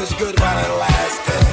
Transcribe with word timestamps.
was 0.00 0.14
good 0.14 0.40
while 0.40 0.58
it 0.58 0.78
lasted. 0.78 1.49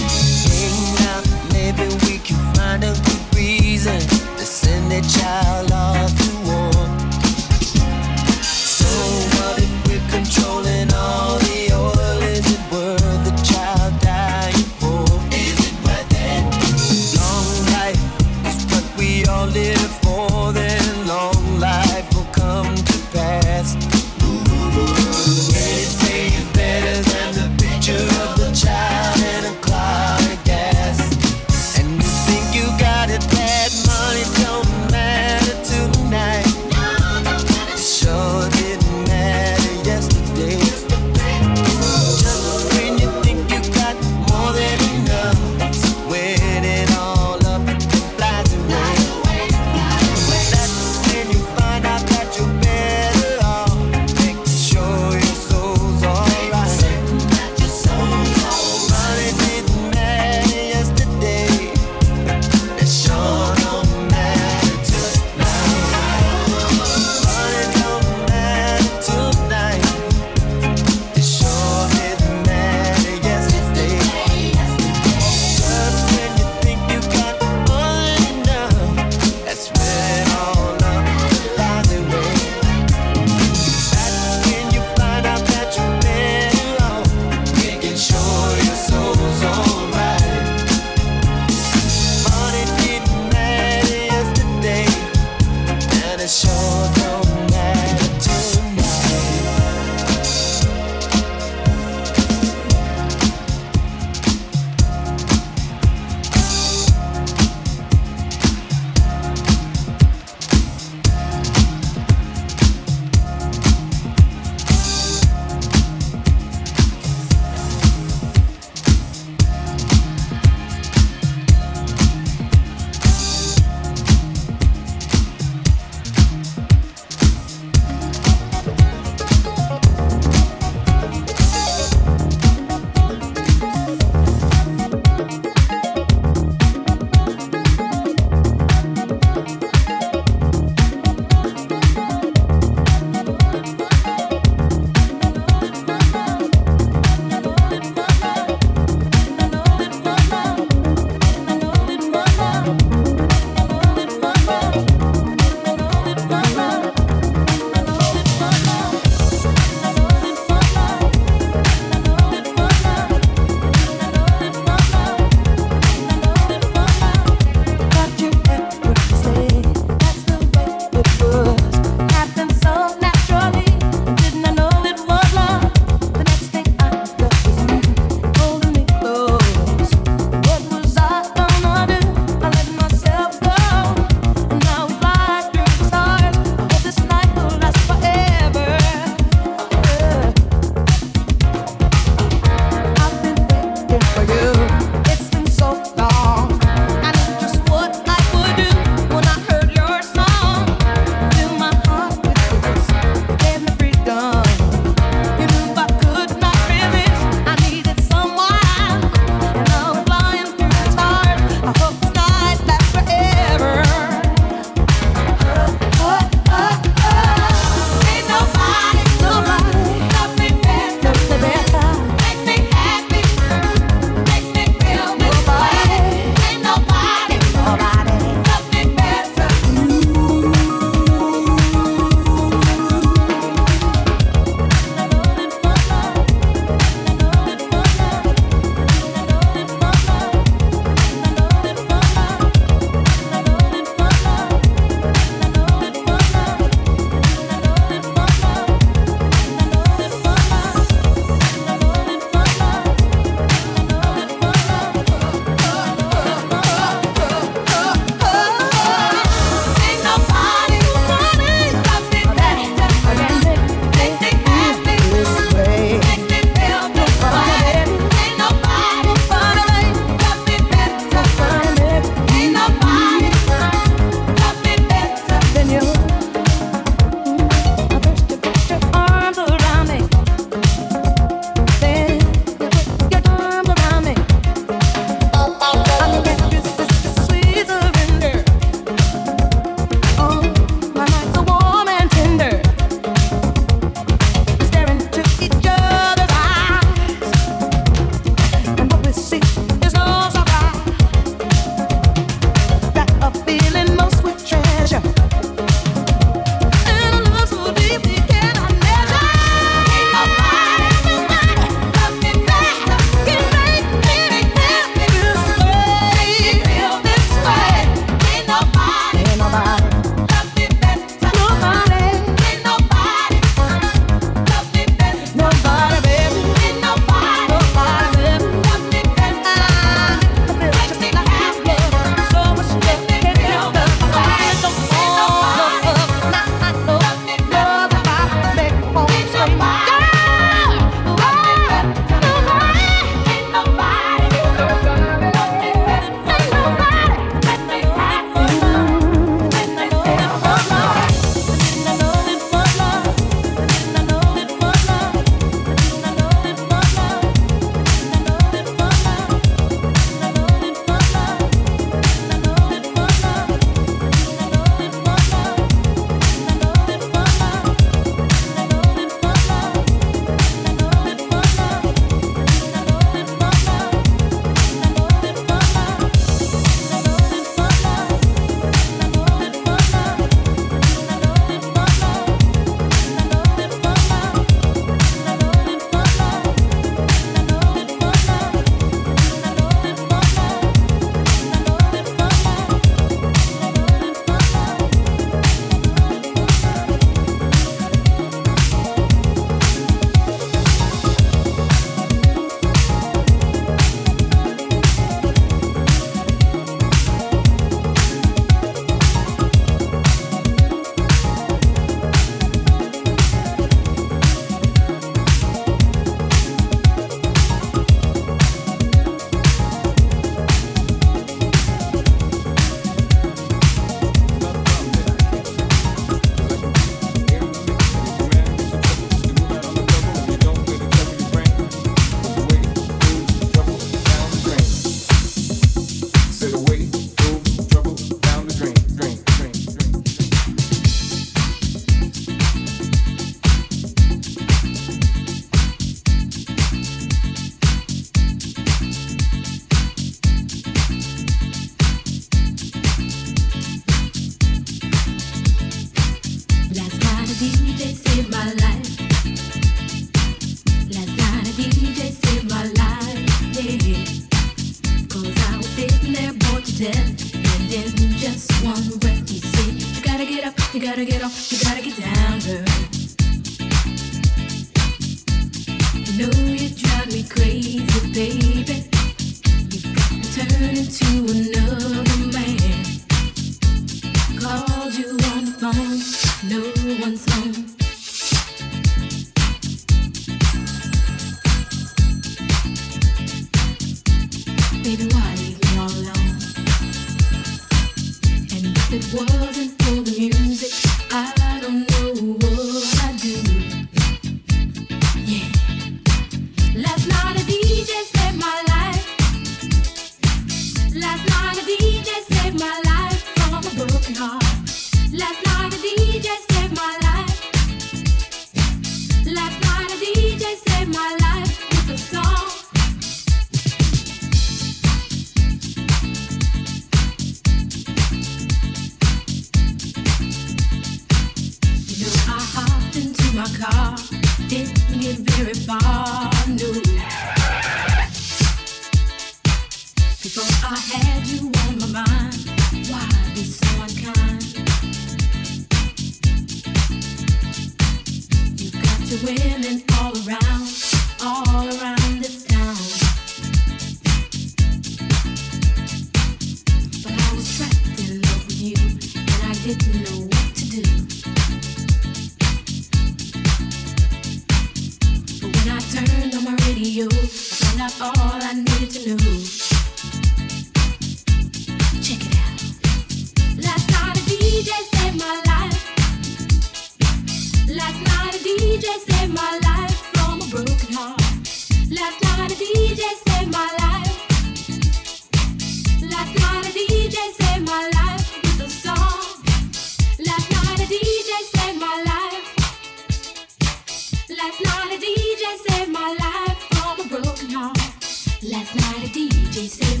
easy. 599.61 600.00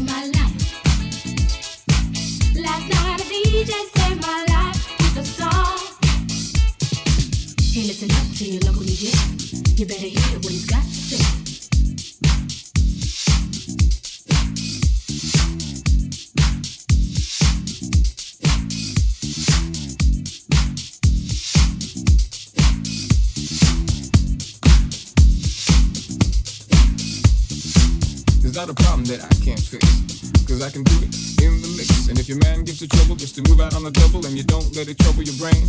to 33.33 33.41
move 33.49 33.61
out 33.61 33.73
on 33.75 33.83
the 33.83 33.91
double 33.91 34.25
and 34.25 34.35
you 34.35 34.43
don't 34.43 34.75
let 34.75 34.89
it 34.89 34.99
trouble 34.99 35.23
your 35.23 35.35
brain. 35.37 35.61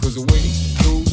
Cause 0.00 0.14
the 0.14 0.24
way 0.32 0.40
through 0.80 1.03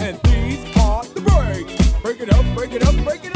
and 0.00 0.18
these 0.22 0.76
are 0.78 1.04
the 1.04 1.20
breaks. 1.20 1.92
Break 2.00 2.20
it 2.20 2.32
up, 2.32 2.44
break 2.54 2.72
it 2.72 2.82
up, 2.82 2.94
break 3.04 3.24
it 3.24 3.26
up. 3.26 3.29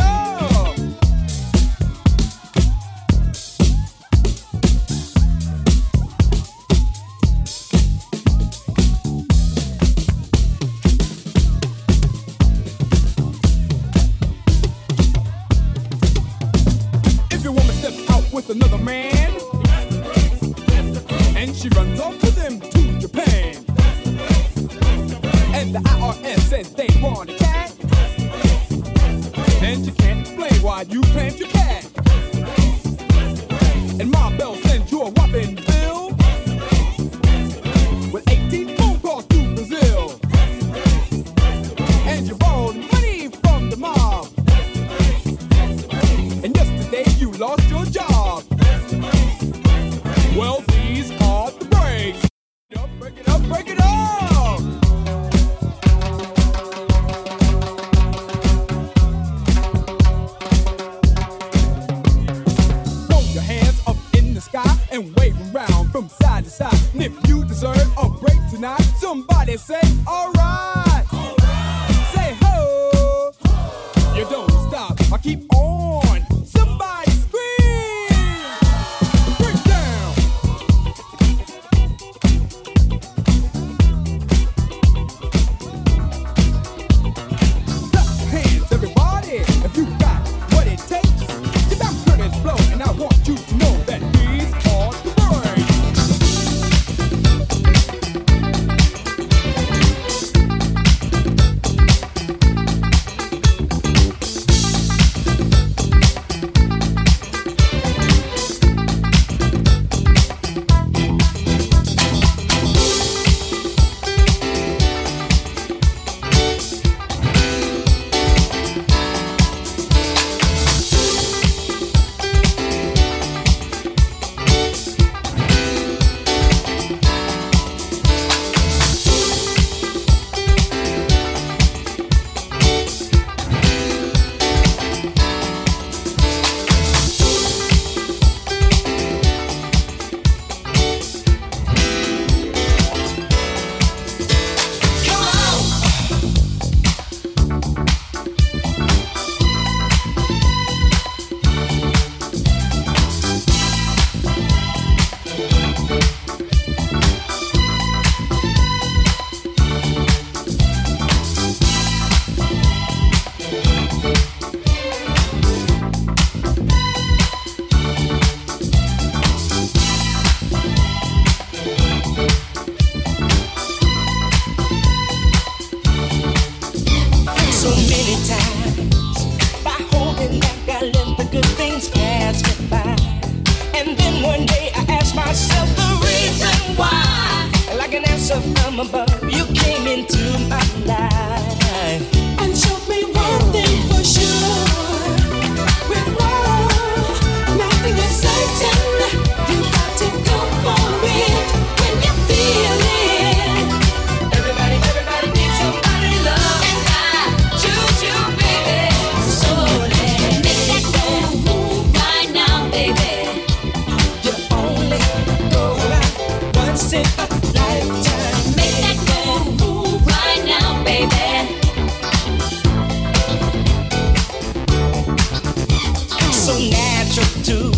natural 226.59 227.27
to 227.45 227.71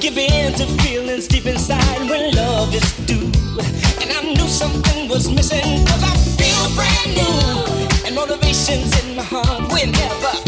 give 0.00 0.16
in 0.16 0.52
to 0.54 0.66
feelings 0.82 1.28
deep 1.28 1.46
inside 1.46 2.00
when 2.08 2.34
love 2.34 2.74
is 2.74 2.92
due. 3.06 3.30
And 4.00 4.10
I 4.10 4.32
knew 4.34 4.48
something 4.48 5.08
was 5.08 5.30
missing, 5.30 5.84
cause 5.86 6.02
I 6.02 6.16
feel 6.38 6.62
brand 6.76 7.10
new. 7.14 8.06
And 8.06 8.14
motivation's 8.14 8.92
in 9.04 9.16
my 9.16 9.22
heart 9.22 9.72
whenever. 9.72 10.47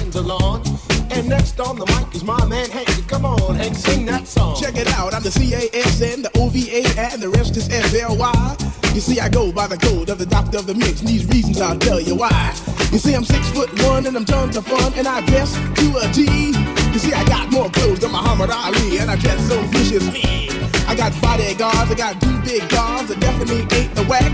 on 1.59 1.77
the 1.77 1.85
mic 1.85 2.13
is 2.15 2.23
my 2.23 2.45
man 2.45 2.69
Hank. 2.69 2.87
Come 3.07 3.25
on, 3.25 3.55
Hank, 3.55 3.75
sing 3.75 4.05
that 4.05 4.27
song. 4.27 4.55
Check 4.59 4.77
it 4.77 4.87
out, 4.93 5.13
I'm 5.13 5.23
the 5.23 5.31
C-A-S-N, 5.31 6.21
the 6.21 6.31
O-V-A, 6.37 6.83
and 6.97 7.21
the 7.21 7.29
rest 7.29 7.57
is 7.57 7.69
F-L-Y. 7.69 8.57
You 8.93 9.01
see, 9.01 9.19
I 9.19 9.29
go 9.29 9.51
by 9.51 9.67
the 9.67 9.77
code 9.77 10.09
of 10.09 10.17
the 10.17 10.25
doctor 10.25 10.57
of 10.57 10.67
the 10.67 10.75
mix, 10.75 10.99
and 10.99 11.09
these 11.09 11.25
reasons 11.27 11.59
I'll 11.61 11.79
tell 11.79 11.99
you 11.99 12.15
why. 12.15 12.53
You 12.91 12.99
see, 12.99 13.13
I'm 13.13 13.25
six 13.25 13.49
foot 13.51 13.69
one, 13.83 14.05
and 14.05 14.15
I'm 14.15 14.25
tons 14.25 14.57
of 14.57 14.65
fun, 14.67 14.93
and 14.95 15.07
I 15.07 15.25
dress 15.25 15.53
to 15.55 15.87
a 15.97 16.11
T. 16.13 16.51
You 16.93 16.99
see, 16.99 17.13
I 17.13 17.23
got 17.25 17.51
more 17.51 17.69
clothes 17.69 17.99
than 17.99 18.11
Muhammad 18.11 18.49
Ali, 18.49 18.99
and 18.99 19.09
I 19.09 19.15
dress 19.15 19.39
so 19.47 19.61
viciously. 19.73 20.49
I 20.87 20.95
got 20.95 21.11
bodyguards, 21.21 21.91
I 21.91 21.95
got 21.95 22.21
two 22.21 22.37
big 22.41 22.67
guns, 22.69 23.11
I 23.11 23.15
definitely 23.15 23.65
ain't 23.77 23.95
the 23.95 24.03
whack. 24.05 24.31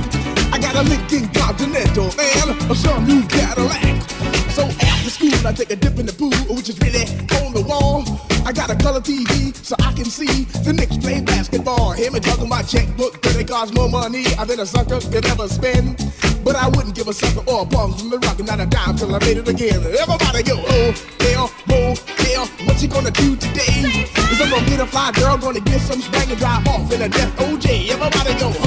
I 0.52 0.60
got 0.60 0.76
a 0.76 0.84
Lincoln 0.84 1.30
Continental, 1.34 2.08
or 2.70 2.76
some 2.76 3.06
new 3.06 3.22
Cadillac. 3.28 3.87
School, 5.38 5.48
I 5.48 5.54
take 5.54 5.72
a 5.72 5.76
dip 5.76 6.00
in 6.00 6.06
the 6.06 6.14
pool, 6.14 6.34
which 6.56 6.70
is 6.70 6.80
really 6.80 7.06
on 7.46 7.54
the 7.54 7.62
wall. 7.62 8.04
I 8.46 8.52
got 8.52 8.70
a 8.70 8.76
color 8.76 9.02
TV 9.02 9.54
so 9.56 9.76
I 9.80 9.94
can 9.94 10.06
see 10.06 10.46
the 10.64 10.74
Knicks 10.74 10.98
play 10.98 11.22
basketball. 11.22 11.92
Him 11.92 12.16
and 12.16 12.24
talking 12.24 12.50
my 12.50 12.62
checkbook, 12.64 13.22
but 13.22 13.36
it 13.36 13.48
costs 13.48 13.74
more 13.76 13.90
money 13.90 14.24
than 14.24 14.60
a 14.60 14.66
sucker 14.66 15.00
could 15.00 15.26
ever 15.26 15.48
spend. 15.48 15.98
But 16.44 16.56
I 16.56 16.70
wouldn't 16.70 16.96
give 16.96 17.08
a 17.08 17.14
sucker 17.14 17.44
or 17.50 17.64
a 17.64 17.66
bum 17.66 17.94
from 17.94 18.10
the 18.10 18.20
rock, 18.20 18.40
not 18.40 18.60
a 18.60 18.66
dime 18.66 18.96
till 18.96 19.14
I 19.14 19.20
made 19.20 19.38
it 19.38 19.48
again. 19.48 19.84
Everybody 19.84 20.44
go, 20.44 20.56
oh, 20.58 20.92
hell, 21.20 21.52
oh, 21.70 21.94
hell, 22.24 22.46
what 22.66 22.82
you 22.82 22.88
gonna 22.88 23.12
do 23.12 23.36
today? 23.36 24.08
Is 24.32 24.42
I'm 24.42 24.50
gonna 24.50 24.66
get 24.66 24.80
a 24.80 24.86
fly 24.86 25.12
girl, 25.12 25.38
gonna 25.38 25.60
get 25.60 25.82
some 25.82 26.02
spank 26.02 26.30
and 26.30 26.40
drive 26.40 26.66
off 26.68 26.92
in 26.94 27.02
a 27.02 27.10
death 27.10 27.36
OJ. 27.38 27.90
Everybody 27.90 28.34
go, 28.40 28.50
hotel, 28.50 28.67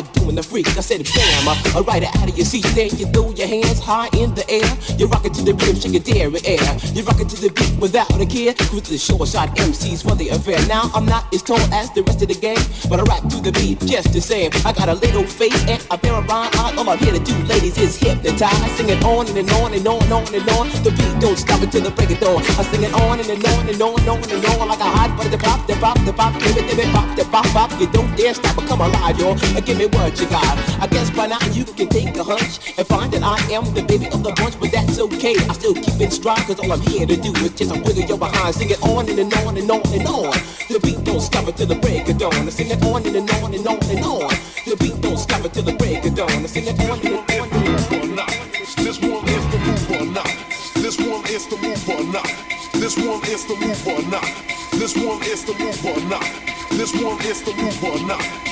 doing 0.00 0.34
the 0.34 0.42
freak. 0.42 0.66
I 0.78 0.80
said 0.80 1.04
bam, 1.04 1.48
I 1.76 1.80
ride 1.86 2.04
it 2.04 2.16
out 2.16 2.28
of 2.28 2.36
your 2.36 2.46
seat. 2.46 2.64
Then 2.72 2.88
you 2.96 3.06
throw 3.12 3.30
your 3.32 3.46
hands 3.46 3.78
high 3.78 4.08
in 4.16 4.34
the 4.34 4.48
air. 4.48 4.64
You 4.96 5.06
rock 5.06 5.24
it 5.26 5.34
to 5.34 5.42
the 5.42 5.52
rhythm, 5.52 5.76
shake 5.76 5.92
your 5.92 6.02
dairy 6.02 6.40
air. 6.46 6.64
You 6.94 7.02
rock 7.02 7.20
it 7.20 7.28
to 7.28 7.36
the 7.36 7.50
beat 7.52 7.76
without 7.78 8.08
a 8.16 8.24
care. 8.24 8.54
Cruise 8.54 8.88
to 8.88 8.92
the 8.92 8.98
short 8.98 9.28
shot 9.28 9.54
MCs 9.56 10.02
for 10.02 10.14
the 10.14 10.30
affair. 10.30 10.58
Now 10.66 10.90
I'm 10.94 11.04
not 11.04 11.32
as 11.34 11.42
tall 11.42 11.60
as 11.74 11.90
the 11.92 12.02
rest 12.02 12.22
of 12.22 12.28
the 12.28 12.38
gang, 12.38 12.60
but 12.88 13.00
I 13.00 13.04
rap 13.04 13.28
to 13.28 13.38
the 13.42 13.52
beat 13.52 13.80
just 13.84 14.12
the 14.12 14.20
same. 14.20 14.50
I 14.64 14.72
got 14.72 14.88
a 14.88 14.94
little 14.94 15.24
face 15.24 15.60
and 15.68 15.84
a 15.90 15.98
pair 15.98 16.14
of 16.14 16.26
rhyme. 16.26 16.50
All 16.78 16.88
I'm 16.88 16.98
here 16.98 17.12
to 17.12 17.20
do, 17.20 17.36
ladies, 17.44 17.76
is 17.76 17.96
hypnotize. 17.96 18.48
I 18.48 18.68
sing 18.78 18.88
it 18.88 19.04
on 19.04 19.28
and, 19.28 19.50
on 19.60 19.74
and 19.74 19.86
on 19.86 20.00
and 20.00 20.12
on 20.12 20.26
and 20.32 20.48
on. 20.56 20.68
The 20.84 20.90
beat 20.96 21.14
don't 21.20 21.36
stop 21.36 21.60
until 21.60 21.82
the 21.82 21.90
break 21.90 22.10
of 22.10 22.20
dawn. 22.20 22.40
I 22.56 22.62
sing 22.64 22.82
it 22.82 22.94
on 22.94 23.20
and, 23.20 23.28
and 23.28 23.44
on 23.44 23.68
and 23.68 23.82
on 23.82 24.00
and 24.00 24.08
on 24.08 24.30
and 24.30 24.44
on 24.46 24.68
like 24.68 24.80
a 24.80 24.88
hot 24.88 25.16
butter. 25.16 25.30
The 25.30 25.38
pop, 25.38 25.66
the 25.66 25.74
pop, 25.74 25.98
the 26.04 26.12
pop, 26.12 26.32
give 26.40 26.56
it, 26.56 26.68
give 26.68 26.78
it, 26.78 26.90
pop, 26.92 27.16
the 27.16 27.24
pop, 27.24 27.46
pop. 27.52 27.70
You 27.80 27.86
don't 27.88 28.14
dare 28.16 28.34
stop 28.34 28.56
or 28.58 28.66
come 28.66 28.80
alive, 28.80 29.18
yo. 29.18 29.34
Give 29.62 29.78
me 29.78 29.81
what 29.86 30.18
you 30.20 30.26
got. 30.28 30.58
I 30.80 30.86
guess 30.86 31.10
by 31.10 31.26
now 31.26 31.38
you 31.52 31.64
can 31.64 31.88
take 31.88 32.16
a 32.16 32.24
hunch 32.24 32.76
and 32.78 32.86
find 32.86 33.12
that 33.12 33.22
I 33.22 33.38
am 33.52 33.64
the 33.74 33.82
baby 33.82 34.06
of 34.06 34.22
the 34.22 34.32
bunch, 34.32 34.58
but 34.60 34.70
that's 34.70 34.98
okay. 34.98 35.34
I 35.48 35.52
still 35.54 35.74
keep 35.74 36.00
it 36.00 36.12
strong, 36.12 36.36
cause 36.46 36.58
all 36.60 36.72
I'm 36.72 36.80
here 36.80 37.06
to 37.06 37.16
do 37.16 37.32
is 37.42 37.54
just 37.54 37.70
a 37.70 37.78
wiggle 37.80 38.04
your 38.04 38.18
behind. 38.18 38.54
Sing 38.54 38.70
it 38.70 38.82
on 38.82 39.08
and, 39.08 39.18
and 39.18 39.32
on 39.42 39.56
and 39.56 39.70
on 39.70 39.82
and 39.92 40.06
on. 40.06 40.32
The 40.68 40.80
beat 40.82 41.02
don't 41.04 41.20
stop 41.20 41.48
until 41.48 41.66
the 41.66 41.76
break 41.76 42.08
of 42.08 42.18
dawn. 42.18 42.34
I 42.34 42.50
sing 42.50 42.70
it 42.70 42.82
on 42.84 43.06
and, 43.06 43.16
and 43.16 43.30
on 43.42 43.54
and 43.54 43.66
on 43.66 43.80
and 43.90 44.04
on. 44.04 44.30
The 44.66 44.76
beat 44.78 45.00
don't 45.00 45.18
stop 45.18 45.44
until 45.44 45.62
the 45.62 45.74
break 45.74 46.04
of 46.04 46.14
dawn. 46.14 46.30
I 46.30 46.46
sing 46.46 46.66
it 46.66 46.78
on 46.86 46.98
and, 47.02 47.18
and 47.30 47.52
on 47.52 47.52
and 47.52 48.20
on. 48.20 48.52
This 48.82 49.00
one 49.00 49.24
is 49.28 49.44
the 49.50 49.58
move 49.66 49.90
or 49.90 50.06
not. 50.12 50.30
This 50.74 50.98
one 50.98 51.24
is 51.26 51.46
the 51.48 51.56
move 51.56 51.88
or 51.88 52.02
not. 52.12 52.28
This 52.74 52.96
one 52.98 53.22
is 53.26 53.46
the 53.46 53.56
move 53.56 53.86
or 53.86 54.02
not. 54.10 54.26
This 54.72 54.96
one 54.96 55.22
is 55.22 55.44
the 55.44 55.54
move 55.54 55.86
or 55.86 56.00
not. 56.08 56.26
This 56.70 56.92
one 57.02 57.20
is 57.22 57.42
the 57.42 57.52
move 57.54 57.84
or 57.84 58.06
not. 58.06 58.51